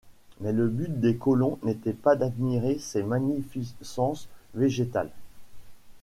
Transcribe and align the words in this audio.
Mais 0.39 0.51
le 0.51 0.67
but 0.67 0.99
des 0.99 1.15
colons 1.15 1.59
n’était 1.61 1.93
pas 1.93 2.15
d’admirer 2.15 2.79
ces 2.79 3.03
magnificences 3.03 4.27
végétales 4.55 5.11